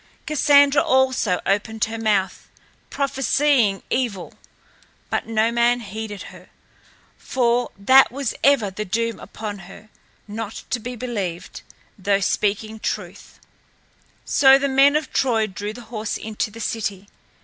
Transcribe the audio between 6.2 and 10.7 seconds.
her, for that was ever the doom upon her, not